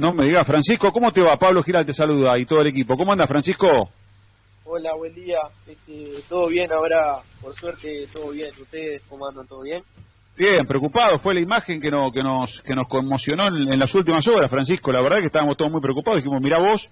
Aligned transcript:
No 0.00 0.14
me 0.14 0.24
digas, 0.24 0.46
Francisco, 0.46 0.90
¿cómo 0.94 1.12
te 1.12 1.20
va? 1.20 1.38
Pablo 1.38 1.62
Giral 1.62 1.84
te 1.84 1.92
saluda 1.92 2.38
y 2.38 2.46
todo 2.46 2.62
el 2.62 2.68
equipo. 2.68 2.96
¿Cómo 2.96 3.12
anda, 3.12 3.26
Francisco? 3.26 3.90
Hola, 4.64 4.94
buen 4.94 5.14
día. 5.14 5.40
Este, 5.66 6.22
todo 6.26 6.46
bien 6.46 6.72
ahora, 6.72 7.18
por 7.42 7.54
suerte, 7.54 8.08
todo 8.10 8.30
bien. 8.30 8.48
¿Ustedes 8.58 9.02
cómo 9.10 9.28
andan? 9.28 9.46
¿Todo 9.46 9.60
bien? 9.60 9.82
Bien, 10.38 10.66
preocupado. 10.66 11.18
Fue 11.18 11.34
la 11.34 11.40
imagen 11.40 11.82
que, 11.82 11.90
no, 11.90 12.10
que, 12.10 12.22
nos, 12.22 12.62
que 12.62 12.74
nos 12.74 12.88
conmocionó 12.88 13.48
en, 13.48 13.78
las 13.78 13.94
últimas 13.94 14.26
horas, 14.26 14.48
Francisco. 14.48 14.90
La 14.90 15.02
verdad 15.02 15.18
que 15.18 15.26
estábamos 15.26 15.58
todos 15.58 15.70
muy 15.70 15.82
preocupados. 15.82 16.20
Dijimos, 16.20 16.40
mira 16.40 16.56
vos, 16.56 16.88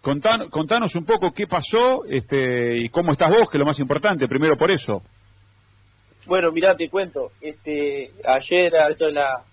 contanos 0.00 0.94
un 0.94 1.04
poco 1.04 1.34
qué 1.34 1.46
pasó 1.46 2.06
este, 2.06 2.78
y 2.78 2.88
cómo 2.88 3.12
estás 3.12 3.32
vos, 3.32 3.50
que 3.50 3.58
es 3.58 3.60
lo 3.60 3.66
más 3.66 3.80
importante, 3.80 4.28
primero 4.28 4.56
por 4.56 4.70
eso. 4.70 5.02
Bueno, 6.24 6.50
mira, 6.52 6.74
te 6.74 6.88
cuento. 6.88 7.32
Este, 7.38 8.12
ayer, 8.26 8.74
a 8.76 8.88
eso 8.88 9.04
de, 9.04 9.12
la, 9.12 9.44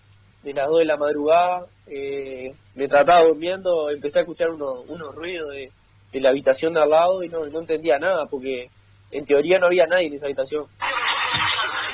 de 0.43 0.53
las 0.53 0.67
2 0.67 0.79
de 0.79 0.85
la 0.85 0.97
madrugada, 0.97 1.65
eh, 1.87 2.53
me 2.75 2.87
trataba 2.87 3.25
durmiendo, 3.25 3.89
empecé 3.89 4.19
a 4.19 4.21
escuchar 4.21 4.51
unos, 4.51 4.79
unos 4.87 5.15
ruidos 5.15 5.51
de 5.51 5.71
de 6.13 6.21
la 6.21 6.29
habitación 6.29 6.73
de 6.73 6.81
al 6.81 6.91
lado 6.91 7.23
y 7.23 7.29
no, 7.29 7.43
no 7.45 7.59
entendía 7.59 7.97
nada 7.97 8.27
porque 8.27 8.69
en 9.11 9.25
teoría 9.25 9.59
no 9.59 9.65
había 9.65 9.87
nadie 9.87 10.07
en 10.07 10.13
esa 10.13 10.27
habitación. 10.27 10.65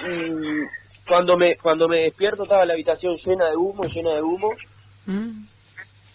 Y 0.05 1.07
cuando 1.07 1.37
me, 1.37 1.55
cuando 1.55 1.87
me 1.87 2.01
despierto 2.01 2.43
estaba 2.43 2.65
la 2.65 2.73
habitación 2.73 3.15
llena 3.15 3.49
de 3.49 3.55
humo, 3.55 3.83
llena 3.83 4.13
de 4.13 4.21
humo. 4.21 4.51
Mm. 5.05 5.45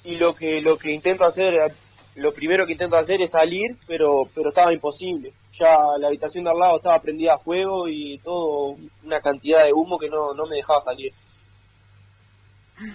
Y 0.04 0.16
lo 0.16 0.34
que, 0.34 0.60
lo 0.60 0.76
que 0.76 0.92
intento 0.92 1.24
hacer, 1.24 1.72
lo 2.14 2.32
primero 2.34 2.66
que 2.66 2.72
intento 2.72 2.96
hacer 2.96 3.22
es 3.22 3.30
salir, 3.30 3.76
pero, 3.86 4.28
pero 4.34 4.50
estaba 4.50 4.72
imposible. 4.72 5.32
Ya 5.58 5.78
la 5.98 6.08
habitación 6.08 6.44
de 6.44 6.50
al 6.50 6.58
lado 6.58 6.76
estaba 6.76 7.00
prendida 7.00 7.34
a 7.34 7.38
fuego 7.38 7.88
y 7.88 8.18
todo, 8.18 8.76
una 9.02 9.20
cantidad 9.20 9.64
de 9.64 9.72
humo 9.72 9.98
que 9.98 10.10
no, 10.10 10.34
no 10.34 10.46
me 10.46 10.56
dejaba 10.56 10.82
salir. 10.82 11.12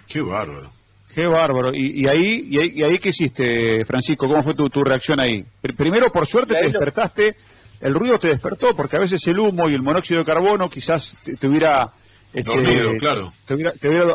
Qué 0.07 0.21
bárbaro. 0.21 0.71
Qué 1.13 1.25
bárbaro. 1.25 1.73
¿Y, 1.73 2.07
ahí, 2.07 2.47
y, 2.49 2.83
ahí, 2.83 2.99
qué 2.99 3.09
hiciste, 3.09 3.83
Francisco? 3.85 4.27
¿Cómo 4.27 4.43
fue 4.43 4.53
tu, 4.53 4.83
reacción 4.83 5.19
ahí? 5.19 5.43
Primero, 5.75 6.11
por 6.11 6.27
suerte, 6.27 6.55
te 6.55 6.63
despertaste, 6.63 7.35
el 7.81 7.93
ruido 7.93 8.19
te 8.19 8.27
despertó, 8.27 8.75
porque 8.75 8.97
a 8.97 8.99
veces 8.99 9.25
el 9.27 9.39
humo 9.39 9.69
y 9.69 9.73
el 9.73 9.81
monóxido 9.81 10.19
de 10.19 10.25
carbono 10.25 10.69
quizás 10.69 11.15
te, 11.23 11.47
hubiera... 11.47 11.91
Este, 12.31 12.51
Dormido, 12.51 12.95
claro. 12.99 13.33
Te 13.47 13.55
hubiera, 13.55 13.73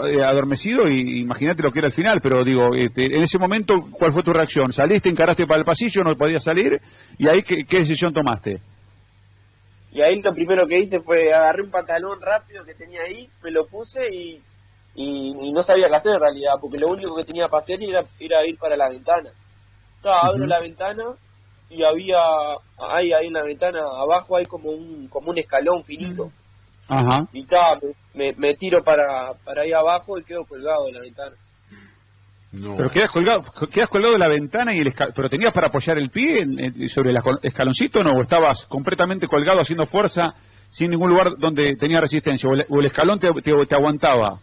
eh, 0.08 0.22
adormecido 0.22 0.88
y 0.88 1.18
imagínate 1.18 1.64
lo 1.64 1.72
que 1.72 1.80
era 1.80 1.88
el 1.88 1.92
final, 1.92 2.20
pero 2.20 2.44
digo, 2.44 2.72
este, 2.72 3.06
en 3.06 3.22
ese 3.24 3.38
momento, 3.38 3.88
¿cuál 3.90 4.12
fue 4.12 4.22
tu 4.22 4.32
reacción? 4.32 4.72
¿Saliste, 4.72 5.08
encaraste 5.08 5.48
para 5.48 5.58
el 5.58 5.64
pasillo, 5.64 6.04
no 6.04 6.16
podías 6.16 6.44
salir? 6.44 6.80
¿Y 7.18 7.26
ahí 7.26 7.42
qué, 7.42 7.64
qué 7.64 7.80
decisión 7.80 8.14
tomaste? 8.14 8.60
Y 9.90 10.00
ahí 10.00 10.22
lo 10.22 10.32
primero 10.32 10.66
que 10.68 10.78
hice 10.78 11.00
fue 11.00 11.32
agarré 11.32 11.62
un 11.62 11.70
pantalón 11.70 12.20
rápido 12.20 12.64
que 12.64 12.74
tenía 12.74 13.00
ahí, 13.02 13.28
me 13.42 13.50
lo 13.50 13.66
puse 13.66 14.00
y 14.12 14.40
y, 14.94 15.52
no 15.52 15.62
sabía 15.62 15.88
qué 15.88 15.96
hacer 15.96 16.14
en 16.14 16.20
realidad, 16.20 16.52
porque 16.60 16.78
lo 16.78 16.88
único 16.88 17.14
que 17.16 17.24
tenía 17.24 17.48
para 17.48 17.62
hacer 17.62 17.78
era, 17.82 18.46
ir 18.46 18.58
para 18.58 18.76
la 18.76 18.88
ventana. 18.88 19.30
Estaba, 19.96 20.20
abro 20.20 20.46
la 20.46 20.60
ventana 20.60 21.04
y 21.70 21.82
había, 21.82 22.20
ahí, 22.78 23.12
ahí 23.12 23.26
en 23.26 23.32
la 23.32 23.42
ventana 23.42 23.80
abajo 23.80 24.36
hay 24.36 24.46
como 24.46 24.70
un, 24.70 25.08
como 25.08 25.30
un 25.30 25.38
escalón 25.38 25.82
finito. 25.82 26.30
Ajá. 26.88 27.26
Y 27.32 27.42
estaba, 27.42 27.78
me, 28.12 28.32
me, 28.34 28.54
tiro 28.54 28.84
para, 28.84 29.32
para 29.44 29.62
ahí 29.62 29.72
abajo 29.72 30.18
y 30.18 30.24
quedo 30.24 30.44
colgado 30.44 30.86
de 30.86 30.92
la 30.92 31.00
ventana. 31.00 31.36
No. 32.52 32.76
Pero 32.76 32.90
quedas 32.90 33.10
colgado, 33.10 33.44
quedas 33.72 33.88
colgado 33.88 34.12
de 34.12 34.18
la 34.18 34.28
ventana 34.28 34.72
y 34.72 34.78
el 34.78 34.92
pero 34.92 35.28
tenías 35.28 35.52
para 35.52 35.66
apoyar 35.68 35.98
el 35.98 36.10
pie 36.10 36.46
sobre 36.88 37.10
el 37.10 37.18
escaloncito 37.42 38.04
no 38.04 38.12
o 38.12 38.22
estabas 38.22 38.66
completamente 38.66 39.26
colgado 39.26 39.60
haciendo 39.60 39.86
fuerza 39.86 40.36
sin 40.70 40.92
ningún 40.92 41.10
lugar 41.10 41.36
donde 41.36 41.74
tenía 41.74 42.00
resistencia 42.00 42.48
o 42.48 42.54
el, 42.54 42.86
escalón 42.86 43.18
te, 43.18 43.32
te 43.32 43.74
aguantaba. 43.74 44.38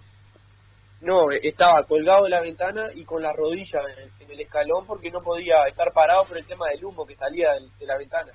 No, 1.02 1.32
estaba 1.32 1.84
colgado 1.84 2.26
de 2.26 2.30
la 2.30 2.42
ventana 2.42 2.90
y 2.94 3.04
con 3.04 3.24
la 3.24 3.34
rodilla 3.34 3.80
en 4.20 4.30
el, 4.30 4.40
escalón 4.40 4.86
porque 4.86 5.12
no 5.12 5.20
podía 5.20 5.68
estar 5.68 5.92
parado 5.94 6.26
por 6.26 6.38
el 6.38 6.46
tema 6.46 6.68
del 6.70 6.84
humo 6.86 7.06
que 7.06 7.16
salía 7.16 7.50
de, 7.80 7.86
la 7.86 7.98
ventana. 7.98 8.32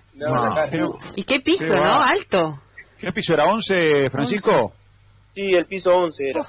¿Y 1.15 1.25
qué 1.25 1.41
piso, 1.41 1.75
no? 1.77 2.03
Alto. 2.03 2.61
¿Qué 2.99 3.13
piso 3.13 3.35
era? 3.35 3.47
¿11, 3.47 4.11
Francisco? 4.11 4.73
Sí, 5.35 5.55
el 5.55 5.67
piso 5.67 5.97
11 5.97 6.31
era. 6.31 6.47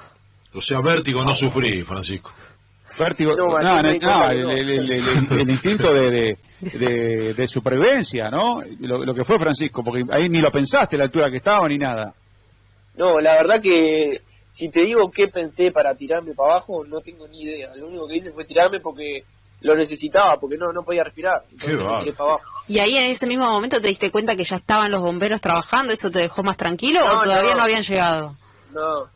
O 0.54 0.62
sea, 0.62 0.80
vértigo 0.82 1.24
no 1.24 1.36
sufrí, 1.36 1.82
Francisco. 1.84 2.34
Vértigo, 2.98 3.36
no, 3.36 3.60
no, 3.60 3.80
el, 3.80 5.50
instinto 5.50 5.94
de, 5.94 6.38
de, 6.60 7.48
supervivencia, 7.48 8.32
¿no? 8.32 8.64
Lo, 8.80 9.06
lo, 9.06 9.14
que 9.14 9.24
fue 9.24 9.38
Francisco, 9.38 9.84
porque 9.84 10.04
ahí 10.10 10.30
ni 10.30 10.42
lo 10.42 10.52
pensaste, 10.52 10.98
la 10.98 11.04
altura 11.04 11.30
que 11.30 11.38
estaba, 11.38 11.68
ni 11.68 11.78
nada. 11.78 12.14
No, 12.96 13.22
la 13.22 13.34
verdad 13.34 13.62
que 13.62 14.22
si 14.58 14.70
te 14.70 14.86
digo 14.86 15.12
qué 15.12 15.28
pensé 15.28 15.72
para 15.72 15.94
tirarme 15.94 16.34
para 16.34 16.54
abajo, 16.54 16.84
no 16.84 17.00
tengo 17.02 17.28
ni 17.28 17.44
idea. 17.44 17.76
Lo 17.76 17.86
único 17.86 18.08
que 18.08 18.18
hice 18.18 18.32
fue 18.32 18.44
tirarme 18.44 18.80
porque 18.80 19.24
lo 19.62 19.76
necesitaba, 19.76 20.40
porque 20.40 20.58
no, 20.58 20.74
no 20.74 20.82
podía 20.82 21.04
respirar. 21.04 21.44
¿Y 22.68 22.80
ahí 22.80 22.98
en 22.98 23.12
ese 23.12 23.28
mismo 23.28 23.46
momento 23.52 23.80
te 23.80 23.88
diste 23.88 24.10
cuenta 24.10 24.36
que 24.36 24.44
ya 24.44 24.56
estaban 24.56 24.90
los 24.90 25.02
bomberos 25.02 25.42
trabajando? 25.42 25.94
¿Eso 25.94 26.10
te 26.10 26.18
dejó 26.18 26.42
más 26.42 26.58
tranquilo 26.58 27.02
o 27.06 27.24
todavía 27.24 27.54
no. 27.54 27.62
habían 27.62 27.84
llegado? 27.84 28.36
No, 28.74 29.08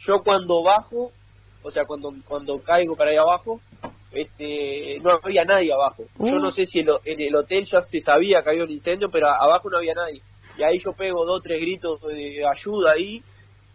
yo 0.00 0.22
cuando 0.22 0.62
bajo, 0.62 1.10
o 1.62 1.70
sea, 1.70 1.86
cuando, 1.86 2.12
cuando 2.28 2.58
caigo 2.58 2.94
para 2.94 3.10
ahí 3.10 3.16
abajo, 3.16 3.62
este, 4.12 5.00
no 5.00 5.12
había 5.12 5.46
nadie 5.46 5.72
abajo. 5.72 6.04
Yo 6.18 6.36
uh. 6.36 6.40
no 6.40 6.50
sé 6.50 6.66
si 6.66 6.80
en 6.80 7.20
el 7.22 7.34
hotel 7.34 7.64
ya 7.64 7.80
se 7.80 8.02
sabía 8.02 8.42
que 8.42 8.50
había 8.50 8.64
un 8.64 8.70
incendio, 8.70 9.10
pero 9.10 9.28
abajo 9.28 9.70
no 9.70 9.78
había 9.78 9.94
nadie. 9.94 10.20
Y 10.58 10.62
ahí 10.62 10.78
yo 10.78 10.92
pego 10.92 11.24
dos, 11.24 11.42
tres 11.42 11.58
gritos 11.58 12.02
de 12.02 12.46
ayuda 12.46 12.92
ahí 12.92 13.22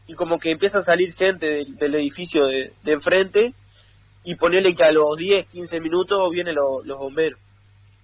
y 0.09 0.15
como 0.15 0.39
que 0.39 0.49
empieza 0.49 0.79
a 0.79 0.81
salir 0.81 1.13
gente 1.13 1.67
del, 1.67 1.93
edificio 1.93 2.47
de, 2.47 2.73
enfrente 2.85 3.53
y 4.23 4.33
ponerle 4.33 4.73
que 4.73 4.83
a 4.83 4.91
los 4.91 5.15
10, 5.15 5.45
15 5.45 5.79
minutos 5.79 6.31
vienen 6.31 6.55
los 6.55 6.97
bomberos. 6.97 7.39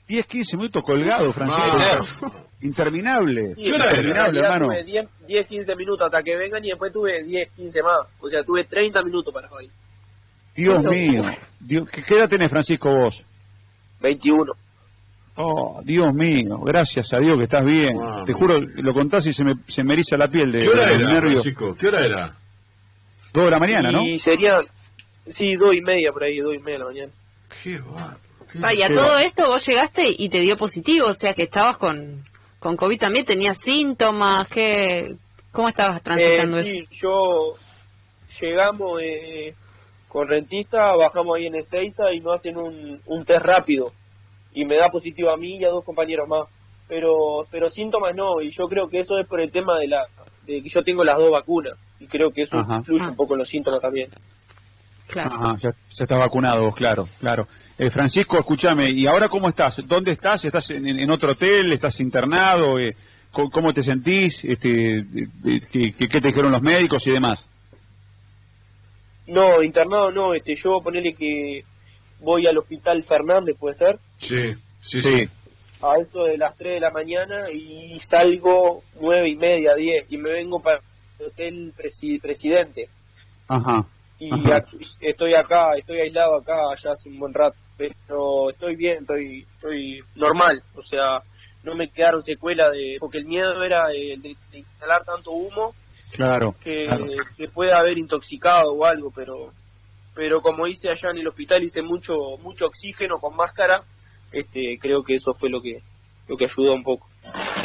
10, 0.08 0.28
15 0.28 0.58
minutos 0.58 0.84
colgado, 0.84 1.34
Francisco. 1.34 2.32
Interminable. 2.62 3.56
Interminable, 3.58 4.40
hermano. 4.40 4.68
Tuve 4.68 5.08
10, 5.26 5.48
15 5.48 5.76
minutos 5.76 6.06
hasta 6.06 6.22
que 6.22 6.36
vengan 6.36 6.64
y 6.64 6.70
después 6.70 6.94
tuve 6.94 7.24
10, 7.24 7.50
15 7.56 7.82
más. 7.82 8.02
O 8.20 8.30
sea, 8.30 8.44
tuve 8.44 8.66
30 8.66 9.02
minutos 9.02 9.34
para 9.34 9.52
hoy. 9.52 9.72
Dios 10.56 10.84
mío. 10.84 11.26
¿Qué 11.68 12.14
edad 12.14 12.30
tenés, 12.30 12.52
Francisco, 12.52 12.88
vos? 12.88 13.26
21. 14.02 14.54
Oh, 15.38 15.82
Dios 15.84 16.14
mío, 16.14 16.60
gracias 16.60 17.14
a 17.14 17.20
Dios 17.20 17.38
que 17.38 17.44
estás 17.44 17.66
bien. 17.66 18.00
Te 18.26 18.32
juro, 18.32 18.60
lo 18.60 18.94
contás 18.94 19.26
y 19.28 19.34
se 19.34 19.44
me, 19.44 19.56
se 19.68 19.84
me 19.84 19.94
eriza 19.94 20.16
la 20.16 20.30
piel 20.30 20.52
de, 20.52 20.60
¿Qué 20.62 20.70
hora 20.70 20.92
era, 20.92 21.42
¿Qué 21.78 21.88
hora 21.88 22.06
era? 22.06 22.38
Dos 23.34 23.46
de 23.46 23.52
la 23.52 23.60
mañana, 23.60 23.92
¿no? 23.92 24.04
Y 24.04 24.18
sería, 24.18 24.62
sí, 25.28 25.56
dos 25.56 25.76
y 25.76 25.82
media 25.82 26.14
por 26.14 26.24
ahí, 26.24 26.40
dos 26.40 26.56
y 26.56 26.60
media 26.60 26.74
de 26.74 26.80
la 26.80 26.86
mañana. 26.86 27.12
Qué 27.62 27.82
Vaya, 28.54 28.88
todo 28.88 29.18
esto 29.20 29.48
vos 29.48 29.66
llegaste 29.66 30.16
y 30.18 30.30
te 30.30 30.40
dio 30.40 30.56
positivo, 30.56 31.08
o 31.08 31.14
sea 31.14 31.34
que 31.34 31.44
estabas 31.44 31.76
con, 31.76 32.24
con 32.60 32.78
COVID 32.78 32.98
también, 32.98 33.26
tenías 33.26 33.58
síntomas, 33.58 34.48
¿qué, 34.48 35.18
¿cómo 35.52 35.68
estabas 35.68 36.02
transitando 36.02 36.60
eh, 36.60 36.64
sí, 36.64 36.88
yo 36.92 37.56
llegamos 38.40 39.02
eh, 39.04 39.54
con 40.08 40.30
rentista, 40.30 40.96
bajamos 40.96 41.36
ahí 41.36 41.48
en 41.48 41.56
Ezeiza 41.56 42.14
y 42.14 42.22
nos 42.22 42.36
hacen 42.36 42.58
un, 42.58 43.02
un 43.06 43.26
test 43.26 43.44
rápido 43.44 43.92
y 44.56 44.66
me 44.66 44.78
da 44.78 44.90
positivo 44.90 45.30
a 45.30 45.38
mí 45.38 45.58
y 45.58 45.66
a 45.66 45.70
dos 45.70 45.84
compañeros 45.84 46.28
más. 46.28 46.48
Pero, 46.88 47.46
pero 47.52 47.70
síntomas 47.70 48.16
no, 48.16 48.42
y 48.42 48.52
yo 48.52 48.68
creo 48.68 48.88
que 48.88 49.00
eso 49.00 49.20
es 49.20 49.28
por 49.28 49.42
el 49.42 49.52
tema 49.52 49.78
de 49.78 49.88
la 49.88 50.08
de 50.48 50.62
que 50.62 50.70
yo 50.70 50.84
tengo 50.84 51.04
las 51.04 51.18
dos 51.18 51.32
vacunas 51.32 51.74
y 52.00 52.06
creo 52.06 52.32
que 52.32 52.44
eso 52.44 52.66
influye 52.70 53.06
un 53.06 53.16
poco 53.16 53.34
en 53.34 53.40
los 53.40 53.50
síntomas 53.50 53.82
también. 53.82 54.10
Claro. 55.08 55.56
ya, 55.58 55.74
está 55.92 56.18
vacunado 56.18 56.72
claro, 56.72 57.08
claro. 57.20 57.48
Eh, 57.78 57.90
Francisco, 57.90 58.38
escúchame, 58.38 58.90
¿y 58.90 59.06
ahora 59.06 59.28
cómo 59.28 59.50
estás? 59.50 59.86
¿Dónde 59.86 60.12
estás? 60.12 60.46
¿Estás 60.46 60.72
en, 60.72 61.10
otro 61.12 61.32
hotel? 61.32 61.74
¿Estás 61.74 62.00
internado? 62.00 62.80
Eh, 62.80 62.96
¿cómo, 63.32 63.74
te 63.74 63.84
sentís? 63.84 64.46
Este, 64.46 65.06
¿qué, 65.72 65.94
¿Qué 65.94 66.08
te 66.08 66.28
dijeron 66.28 66.52
los 66.52 66.62
médicos 66.62 67.06
y 67.08 67.12
demás? 67.12 67.50
No, 69.28 69.62
internado 69.62 70.12
no, 70.12 70.34
este, 70.34 70.56
yo 70.56 70.82
ponerle 70.82 71.14
que 71.14 71.66
voy 72.22 72.48
al 72.48 72.58
hospital 72.58 73.04
Fernández, 73.04 73.56
¿puede 73.60 73.76
ser? 73.76 74.00
Sí, 74.20 74.56
sí, 74.82 75.02
sí. 75.02 75.30
A 75.82 75.98
eso 76.00 76.24
de 76.24 76.38
las 76.38 76.56
3 76.58 76.76
de 76.76 76.80
la 76.80 76.92
mañana 76.92 77.52
y 77.52 78.00
salgo 78.00 78.84
nueve 79.00 79.30
y 79.30 79.36
media, 79.36 79.76
10 79.76 80.06
y 80.10 80.18
me 80.18 80.32
vengo 80.32 80.60
para 80.60 80.82
el 81.20 81.26
hotel 81.28 81.74
Presidente. 82.22 82.90
Ajá. 83.48 83.86
Y 84.18 84.32
estoy 85.02 85.34
acá, 85.34 85.76
estoy 85.76 86.00
aislado 86.00 86.36
acá 86.36 86.74
ya 86.82 86.92
hace 86.92 87.10
un 87.10 87.20
buen 87.20 87.34
rato, 87.34 87.58
pero 87.76 88.50
estoy 88.50 88.76
bien, 88.76 89.00
estoy, 89.02 89.46
estoy 89.56 90.04
normal, 90.16 90.64
o 90.76 90.82
sea, 90.82 91.22
no 91.64 91.76
me 91.76 91.90
quedaron 91.90 92.24
secuelas 92.24 92.72
de, 92.72 92.96
porque 93.00 93.18
el 93.18 93.26
miedo 93.26 93.62
era 93.62 93.90
de, 93.90 94.36
instalar 94.54 95.04
tanto 95.04 95.32
humo 95.32 95.76
claro, 96.12 96.56
que, 96.64 96.90
que 97.36 97.50
puede 97.50 97.74
haber 97.74 97.98
intoxicado 97.98 98.72
o 98.72 98.86
algo, 98.86 99.12
pero 99.12 99.52
pero 100.14 100.42
como 100.42 100.66
hice 100.66 100.90
allá 100.90 101.10
en 101.10 101.18
el 101.18 101.28
hospital 101.28 101.64
hice 101.64 101.82
mucho 101.82 102.16
mucho 102.42 102.68
oxígeno 102.68 103.20
con 103.20 103.36
máscara 103.36 103.84
este 104.40 104.78
creo 104.80 105.04
que 105.04 105.16
eso 105.16 105.34
fue 105.34 105.50
lo 105.50 105.62
que 105.62 105.82
lo 106.28 106.38
que 106.38 106.46
ayudó 106.46 106.74
un 106.74 106.84
poco 106.84 107.08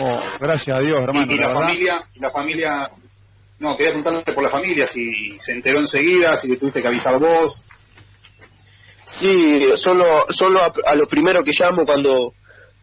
oh, 0.00 0.20
gracias 0.38 0.76
a 0.76 0.80
Dios 0.80 1.02
hermano 1.02 1.32
y, 1.32 1.38
la, 1.38 1.48
familia 1.48 2.04
la 2.16 2.30
familia 2.30 2.90
no 3.58 3.76
quería 3.76 3.92
preguntarle 3.92 4.32
por 4.32 4.44
la 4.44 4.50
familia 4.50 4.86
si 4.86 5.38
se 5.38 5.52
enteró 5.52 5.78
enseguida 5.78 6.36
si 6.36 6.48
le 6.48 6.56
tuviste 6.56 6.82
que 6.82 6.88
avisar 6.88 7.18
vos 7.18 7.64
Sí, 9.12 9.70
solo, 9.74 10.24
solo 10.30 10.60
a, 10.60 10.72
a 10.86 10.94
lo 10.94 11.08
primero 11.08 11.42
que 11.42 11.50
llamo 11.52 11.84
cuando 11.84 12.32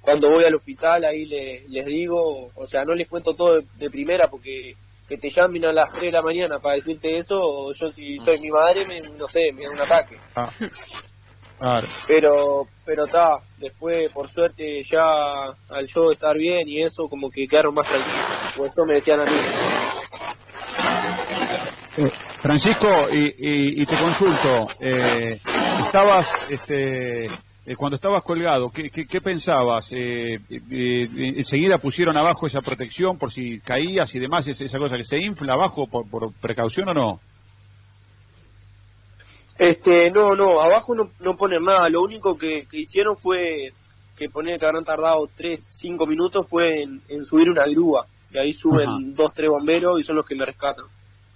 cuando 0.08 0.30
voy 0.30 0.46
al 0.46 0.56
hospital 0.56 1.04
ahí 1.04 1.26
les 1.26 1.86
digo, 1.86 2.50
o 2.56 2.66
sea, 2.66 2.86
no 2.86 2.96
les 2.96 3.10
cuento 3.10 3.34
todo 3.34 3.62
de, 3.62 3.90
primera 3.90 4.30
porque 4.30 4.78
que 5.06 5.18
te 5.18 5.30
llamen 5.30 5.66
a 5.66 5.74
las 5.74 5.92
3 5.92 6.04
de 6.04 6.12
la 6.14 6.22
mañana 6.22 6.60
para 6.60 6.76
decirte 6.76 7.18
eso, 7.18 7.38
o 7.42 7.74
yo 7.74 7.92
si 7.92 8.18
soy 8.20 8.40
mi 8.40 8.50
madre, 8.50 8.86
me, 8.86 9.02
no 9.02 9.28
sé, 9.28 9.52
me 9.52 9.64
da 9.64 9.72
un 9.72 9.82
ataque. 9.82 10.16
Ah. 10.34 10.50
Pero, 12.08 12.68
pero 12.86 13.06
está, 13.06 13.40
después 13.58 14.10
por 14.12 14.30
suerte 14.30 14.84
ya 14.84 15.04
al 15.70 15.88
yo 15.88 16.12
estar 16.12 16.38
bien 16.38 16.68
y 16.68 16.84
eso, 16.84 17.08
como 17.10 17.30
que 17.32 17.48
quedaron 17.48 17.74
más 17.74 17.88
tranquilos, 17.88 18.58
o 18.58 18.66
eso 18.66 18.86
me 18.86 18.94
decían 18.96 19.22
a 19.22 19.26
mí. 19.26 19.38
Eh, 21.98 22.12
Francisco, 22.40 23.08
y, 23.12 23.82
y, 23.82 23.86
te 23.88 23.98
consulto, 23.98 24.68
eh, 24.80 25.40
estabas, 25.86 26.40
este, 26.50 27.28
eh, 27.68 27.76
cuando 27.76 27.96
estabas 27.96 28.24
colgado, 28.24 28.70
¿qué, 28.70 28.90
qué, 28.90 29.20
pensabas? 29.20 29.92
Eh, 29.92 30.40
eh, 30.50 31.34
¿Enseguida 31.36 31.78
pusieron 31.78 32.16
abajo 32.16 32.48
esa 32.48 32.62
protección 32.62 33.18
por 33.18 33.30
si 33.30 33.60
caías 33.60 34.16
y 34.16 34.20
demás, 34.20 34.48
esa 34.48 34.80
cosa 34.80 34.96
que 34.96 35.04
se 35.04 35.20
infla 35.20 35.52
abajo 35.52 35.86
por, 35.86 36.08
por 36.08 36.32
precaución 36.32 36.88
o 36.88 36.94
no? 36.94 37.20
Este, 39.58 40.12
no, 40.12 40.36
no, 40.36 40.62
abajo 40.62 40.94
no, 40.94 41.10
no 41.20 41.36
ponen 41.36 41.64
nada, 41.64 41.90
lo 41.90 42.02
único 42.02 42.38
que, 42.38 42.68
hicieron 42.72 43.18
fue 43.18 43.74
que 44.16 44.30
poner 44.30 44.60
que 44.60 44.66
habrán 44.66 44.86
tardado 44.86 45.28
3, 45.36 45.64
5 45.64 46.06
minutos 46.06 46.48
fue 46.48 46.82
en, 46.82 47.26
subir 47.26 47.50
una 47.50 47.66
grúa, 47.66 48.06
y 48.32 48.38
ahí 48.38 48.54
suben 48.54 49.16
dos, 49.16 49.34
tres 49.34 49.50
bomberos 49.50 50.00
y 50.00 50.04
son 50.04 50.18
los 50.18 50.26
que 50.26 50.36
me 50.36 50.46
rescatan. 50.46 50.86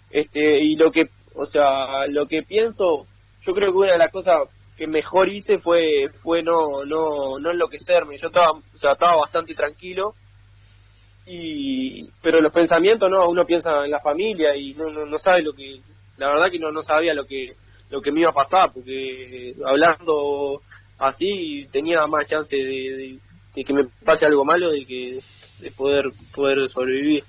Este, 0.10 0.60
y 0.60 0.76
lo 0.76 0.92
que, 0.92 1.10
o 1.36 1.46
sea, 1.46 2.06
lo 2.08 2.28
que 2.28 2.44
pienso, 2.44 3.08
yo 3.44 3.54
creo 3.56 3.72
que 3.72 3.78
una 3.78 3.94
de 3.94 3.98
las 3.98 4.12
cosas 4.12 4.40
que 4.78 4.88
mejor 4.88 5.30
hice 5.30 5.60
fue 5.60 6.10
fue 6.10 6.42
no 6.42 6.84
no 6.86 7.40
no 7.40 7.52
enloquecerme. 7.52 8.18
Yo 8.18 8.28
estaba 8.28 8.52
o 8.52 8.78
sea, 8.78 8.94
estaba 8.94 9.16
bastante 9.18 9.54
tranquilo. 9.54 10.16
Y 11.26 12.10
pero 12.22 12.42
los 12.42 12.52
pensamientos 12.52 13.10
no 13.10 13.30
uno 13.30 13.46
piensa 13.46 13.86
en 13.86 13.92
la 13.92 14.00
familia 14.00 14.56
y 14.56 14.74
no, 14.74 14.90
no, 14.90 15.20
sabe 15.20 15.44
lo 15.44 15.54
que 15.54 15.80
la 16.18 16.30
verdad 16.30 16.50
que 16.50 16.60
no 16.60 16.72
no 16.72 16.82
sabía 16.82 17.14
lo 17.14 17.26
que 17.28 17.56
lo 17.92 18.02
que 18.02 18.12
me 18.12 18.22
iba 18.22 18.30
a 18.30 18.34
pasar 18.34 18.72
porque 18.72 19.54
hablando 19.66 20.62
así 20.98 21.68
tenía 21.72 22.08
más 22.08 22.26
chance 22.26 22.56
de, 22.56 23.20
de 23.54 23.64
que 23.64 23.74
me 23.74 23.84
pase 23.84 24.26
algo 24.26 24.44
malo 24.44 24.72
de 24.72 24.86
que 24.86 25.20
de 25.60 25.72
poder 25.72 26.12
poder 26.34 26.70
sobrevivir 26.70 27.24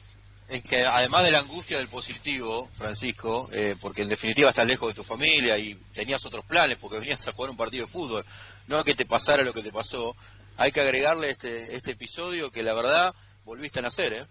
es 0.49 0.63
que 0.63 0.85
además 0.85 1.25
de 1.25 1.31
la 1.31 1.39
angustia 1.39 1.79
del 1.79 1.89
positivo, 1.89 2.69
Francisco, 2.75 3.49
eh, 3.53 3.75
porque 3.81 4.03
en 4.03 4.09
definitiva 4.11 4.51
estás 4.51 4.67
lejos 4.67 4.89
de 4.89 4.95
tu 4.95 5.03
familia 5.03 5.57
y 5.57 5.75
tenías 5.95 6.27
otros 6.27 6.45
planes 6.45 6.77
porque 6.79 6.99
venías 6.99 7.27
a 7.27 7.33
jugar 7.33 7.51
un 7.51 7.57
partido 7.57 7.87
de 7.87 7.91
fútbol, 7.91 8.25
no 8.67 8.85
que 8.85 8.95
te 8.95 9.07
pasara 9.07 9.45
lo 9.45 9.55
que 9.55 9.63
te 9.63 9.73
pasó, 9.73 10.15
hay 10.59 10.71
que 10.71 10.83
agregarle 10.83 11.31
este, 11.31 11.75
este 11.75 11.93
episodio 11.93 12.51
que 12.51 12.63
la 12.63 12.75
verdad 12.75 13.15
volviste 13.47 13.79
a 13.79 13.83
nacer, 13.83 14.13
¿eh? 14.13 14.27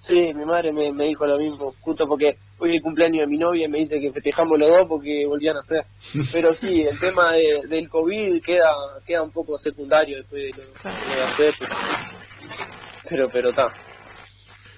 Sí, 0.00 0.32
mi 0.34 0.46
madre 0.46 0.72
me, 0.72 1.04
dijo 1.04 1.26
lo 1.26 1.38
mismo, 1.38 1.74
justo 1.80 2.08
porque 2.08 2.38
hoy 2.58 2.70
es 2.70 2.76
el 2.76 2.82
cumpleaños 2.82 3.20
de 3.20 3.26
mi 3.26 3.36
novia 3.36 3.66
y 3.66 3.68
me 3.68 3.78
dice 3.78 4.00
que 4.00 4.10
festejamos 4.10 4.58
los 4.58 4.68
dos 4.68 4.86
porque 4.88 5.26
volvían 5.26 5.56
a 5.56 5.60
nacer. 5.60 5.84
Pero 6.32 6.54
sí, 6.54 6.82
el 6.82 6.98
tema 6.98 7.32
del 7.32 7.88
COVID 7.88 8.42
queda 8.42 8.72
queda 9.06 9.22
un 9.22 9.30
poco 9.30 9.58
secundario 9.58 10.16
después 10.16 10.56
de 10.56 10.62
lo, 10.62 11.14
de 11.14 11.22
hacer, 11.22 11.54
pero 13.08 13.28
pero 13.28 13.50
está. 13.50 13.74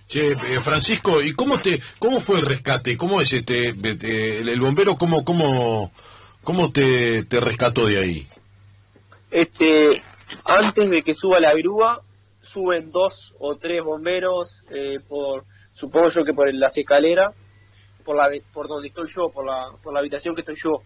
Che, 0.08 0.32
eh, 0.32 0.60
Francisco, 0.62 1.22
¿y 1.22 1.32
cómo 1.32 1.60
te, 1.60 1.80
cómo 1.98 2.18
fue 2.18 2.38
el 2.38 2.46
rescate? 2.46 2.96
¿Cómo 2.96 3.20
es 3.20 3.32
este, 3.32 3.68
el, 3.68 4.60
bombero, 4.60 4.96
cómo, 4.96 5.24
cómo, 5.24 5.92
cómo 6.42 6.72
te, 6.72 7.24
te 7.24 7.40
rescató 7.40 7.86
de 7.86 7.98
ahí? 7.98 8.28
Este, 9.30 10.02
antes 10.44 10.90
de 10.90 11.02
que 11.02 11.14
suba 11.14 11.40
la 11.40 11.54
grúa, 11.54 12.02
suben 12.42 12.90
dos 12.90 13.34
o 13.38 13.56
tres 13.56 13.82
bomberos 13.82 14.62
eh, 14.70 15.00
por, 15.08 15.44
supongo 15.72 16.08
yo 16.10 16.24
que 16.24 16.34
por 16.34 16.52
las 16.52 16.76
escaleras, 16.76 17.34
por 18.04 18.16
la, 18.16 18.28
por 18.52 18.68
donde 18.68 18.88
estoy 18.88 19.08
yo, 19.08 19.30
por 19.30 19.46
la, 19.46 19.70
por 19.82 19.92
la 19.92 20.00
habitación 20.00 20.34
que 20.34 20.40
estoy 20.42 20.56
yo. 20.56 20.82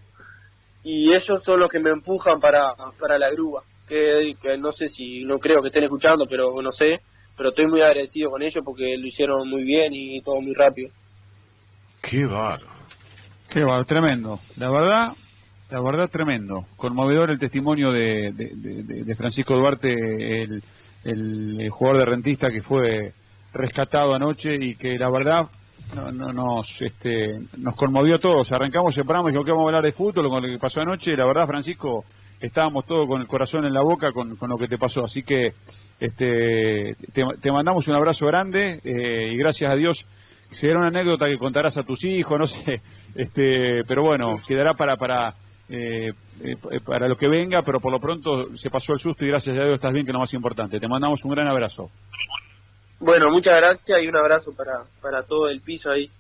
Y 0.85 1.12
ellos 1.12 1.43
son 1.43 1.61
los 1.61 1.69
que 1.69 1.81
me 1.81 1.91
empujan 1.91 2.41
para, 2.41 2.75
para 2.99 3.19
la 3.19 3.31
grúa. 3.31 3.64
Que, 3.88 4.37
que 4.41 4.58
no 4.58 4.73
sé 4.73 4.88
si, 4.88 5.25
no 5.25 5.38
creo 5.38 5.62
que 5.62 5.69
estén 5.69 5.85
escuchando, 5.85 6.26
pero 6.26 6.61
no 6.61 6.73
sé 6.73 7.00
pero 7.37 7.50
estoy 7.50 7.67
muy 7.67 7.82
agradecido 7.82 8.31
con 8.31 8.43
ellos 8.43 8.64
porque 8.64 8.97
lo 8.97 9.06
hicieron 9.06 9.49
muy 9.49 9.62
bien 9.62 9.93
y 9.93 10.20
todo 10.23 10.41
muy 10.41 10.55
rápido. 10.55 10.91
Qué 12.00 12.25
bárbaro. 12.25 12.67
Qué 13.49 13.61
bárbaro, 13.61 13.85
tremendo. 13.85 14.41
La 14.56 14.70
verdad, 14.70 15.12
la 15.70 15.81
verdad 15.81 16.08
tremendo. 16.08 16.67
Conmovedor 16.76 17.31
el 17.31 17.38
testimonio 17.38 17.93
de, 17.93 18.32
de, 18.32 19.17
Francisco 19.17 19.56
Duarte, 19.56 20.43
el, 20.43 20.62
el, 21.06 21.69
jugador 21.70 22.00
de 22.00 22.05
rentista 22.06 22.50
que 22.50 22.62
fue 22.62 23.12
rescatado 23.53 24.14
anoche 24.14 24.56
y 24.56 24.75
que 24.75 24.99
la 24.99 25.08
verdad 25.08 25.47
no, 25.94 26.12
no, 26.12 26.32
nos, 26.32 26.82
este, 26.82 27.41
nos 27.56 27.75
conmovió 27.75 28.17
a 28.17 28.19
todos. 28.19 28.53
Arrancamos, 28.53 28.94
separamos 28.94 29.31
y 29.31 29.32
dijimos 29.32 29.47
que 29.47 29.53
vamos 29.53 29.64
a 29.64 29.69
hablar 29.69 29.85
de 29.85 29.93
fútbol 29.93 30.29
con 30.29 30.43
lo 30.43 30.49
que 30.49 30.58
pasó 30.58 30.81
anoche. 30.81 31.17
La 31.17 31.25
verdad, 31.25 31.47
Francisco, 31.47 32.05
estábamos 32.41 32.85
todos 32.85 33.06
con 33.06 33.20
el 33.20 33.26
corazón 33.26 33.64
en 33.64 33.73
la 33.73 33.82
boca 33.82 34.12
con, 34.12 34.37
con 34.37 34.50
lo 34.50 34.58
que 34.58 34.69
te 34.69 34.79
pasó. 34.79 35.05
Así 35.05 35.23
que 35.23 35.55
este, 36.00 36.97
te, 37.12 37.53
mandamos 37.53 37.88
un 37.88 37.94
abrazo 37.94 38.26
grande 38.26 38.81
eh, 38.85 39.31
y 39.32 39.37
gracias 39.37 39.70
a 39.70 39.76
Dios 39.76 40.06
será 40.50 40.79
una 40.79 40.88
anécdota 40.88 41.26
que 41.26 41.38
contarás 41.38 41.76
a 41.76 41.82
tus 41.82 42.05
hijos, 42.05 42.38
no 42.38 42.47
sé, 42.47 42.81
este, 43.14 43.85
pero 43.85 44.03
bueno, 44.03 44.41
quedará 44.47 44.75
para 44.75 44.97
para 44.97 45.35
eh, 45.68 46.12
eh, 46.42 46.56
para 46.84 47.08
lo 47.08 47.16
que 47.16 47.28
venga, 47.28 47.62
pero 47.62 47.80
por 47.80 47.92
lo 47.92 48.00
pronto 48.00 48.56
se 48.56 48.70
pasó 48.70 48.92
el 48.92 49.00
susto 49.00 49.24
y 49.24 49.28
gracias 49.28 49.56
a 49.56 49.64
Dios 49.64 49.74
estás 49.74 49.92
bien, 49.92 50.04
que 50.04 50.10
es 50.10 50.14
lo 50.14 50.20
más 50.20 50.34
importante. 50.34 50.78
Te 50.78 50.88
mandamos 50.88 51.24
un 51.24 51.32
gran 51.32 51.46
abrazo. 51.48 51.90
Bueno, 52.98 53.30
muchas 53.30 53.60
gracias 53.60 54.02
y 54.02 54.06
un 54.06 54.16
abrazo 54.16 54.52
para, 54.52 54.84
para 55.00 55.22
todo 55.22 55.48
el 55.48 55.60
piso 55.60 55.90
ahí. 55.90 56.10